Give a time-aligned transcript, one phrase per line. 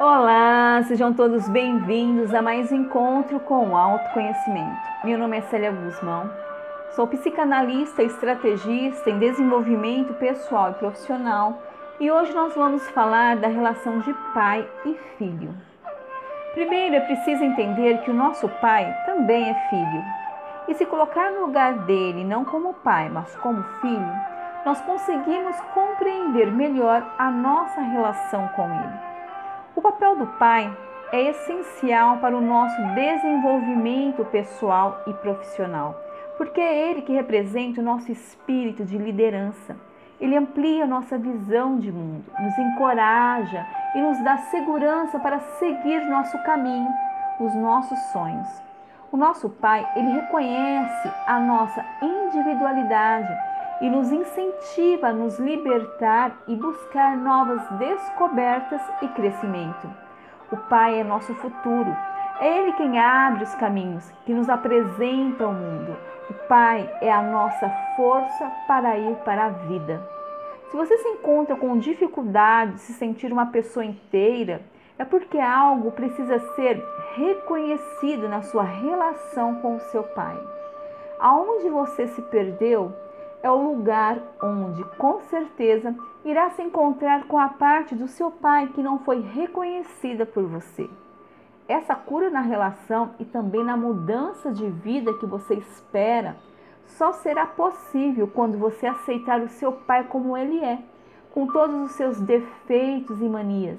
[0.00, 4.76] Olá, sejam todos bem-vindos a mais um encontro com o autoconhecimento.
[5.04, 6.28] Meu nome é Célia Guzmão,
[6.96, 11.62] sou psicanalista e estrategista em desenvolvimento pessoal e profissional
[12.00, 15.54] e hoje nós vamos falar da relação de pai e filho.
[16.54, 20.04] Primeiro é preciso entender que o nosso pai também é filho
[20.66, 24.12] e se colocar no lugar dele não como pai, mas como filho,
[24.66, 29.13] nós conseguimos compreender melhor a nossa relação com ele.
[29.76, 30.72] O papel do pai
[31.10, 36.00] é essencial para o nosso desenvolvimento pessoal e profissional,
[36.38, 39.76] porque é ele que representa o nosso espírito de liderança.
[40.20, 43.66] Ele amplia nossa visão de mundo, nos encoraja
[43.96, 46.88] e nos dá segurança para seguir nosso caminho,
[47.40, 48.48] os nossos sonhos.
[49.10, 53.32] O nosso pai, ele reconhece a nossa individualidade
[53.80, 59.88] e nos incentiva a nos libertar e buscar novas descobertas e crescimento.
[60.52, 61.96] O Pai é nosso futuro.
[62.40, 65.96] É Ele quem abre os caminhos, que nos apresenta o mundo.
[66.30, 70.02] O Pai é a nossa força para ir para a vida.
[70.70, 74.62] Se você se encontra com dificuldade de se sentir uma pessoa inteira,
[74.98, 76.84] é porque algo precisa ser
[77.14, 80.36] reconhecido na sua relação com o seu Pai.
[81.18, 82.92] Aonde você se perdeu,
[83.44, 85.94] é o lugar onde, com certeza,
[86.24, 90.88] irá se encontrar com a parte do seu pai que não foi reconhecida por você.
[91.68, 96.36] Essa cura na relação e também na mudança de vida que você espera
[96.86, 100.78] só será possível quando você aceitar o seu pai como ele é,
[101.30, 103.78] com todos os seus defeitos e manias,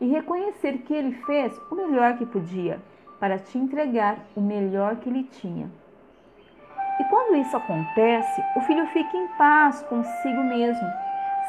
[0.00, 2.80] e reconhecer que ele fez o melhor que podia
[3.20, 5.70] para te entregar o melhor que ele tinha.
[7.00, 10.86] E quando isso acontece, o filho fica em paz consigo mesmo,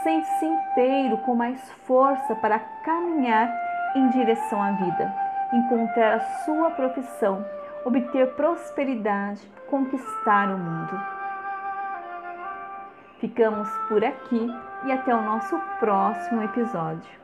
[0.01, 3.53] sente-se inteiro com mais força para caminhar
[3.95, 5.13] em direção à vida,
[5.53, 7.45] encontrar a sua profissão,
[7.85, 10.99] obter prosperidade, conquistar o mundo.
[13.19, 14.53] Ficamos por aqui
[14.85, 17.22] e até o nosso próximo episódio.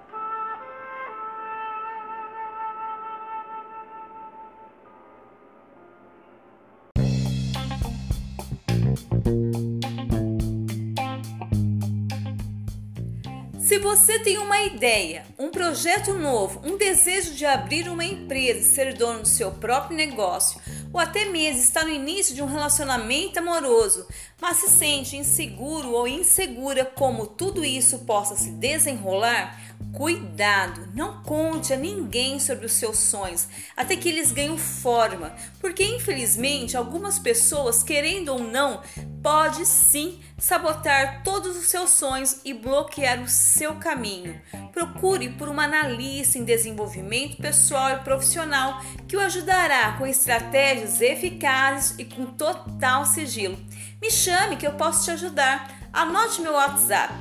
[13.70, 18.64] Se você tem uma ideia, um projeto novo, um desejo de abrir uma empresa e
[18.64, 20.60] ser dono do seu próprio negócio,
[20.92, 24.08] ou até mesmo está no início de um relacionamento amoroso,
[24.42, 31.74] mas se sente inseguro ou insegura como tudo isso possa se desenrolar, Cuidado, não conte
[31.74, 37.82] a ninguém sobre os seus sonhos até que eles ganhem forma, porque infelizmente algumas pessoas,
[37.82, 38.82] querendo ou não,
[39.22, 44.40] pode sim sabotar todos os seus sonhos e bloquear o seu caminho.
[44.72, 51.96] Procure por uma analista em desenvolvimento pessoal e profissional que o ajudará com estratégias eficazes
[51.98, 53.58] e com total sigilo.
[54.02, 55.78] Me chame que eu posso te ajudar.
[55.92, 57.14] Anote meu WhatsApp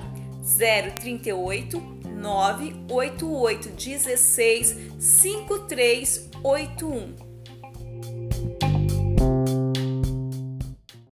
[0.94, 7.27] 038 988 16 5381.